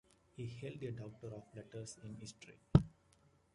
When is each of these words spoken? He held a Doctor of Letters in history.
He 0.35 0.47
held 0.47 0.81
a 0.81 0.91
Doctor 0.93 1.27
of 1.27 1.43
Letters 1.55 1.99
in 2.03 2.15
history. 2.15 2.57